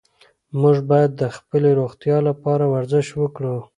موږ 0.61 0.77
باید 0.91 1.11
د 1.15 1.23
خپلې 1.35 1.69
روغتیا 1.79 2.17
لپاره 2.29 2.63
ورزش 2.73 3.07
وکړو. 3.21 3.57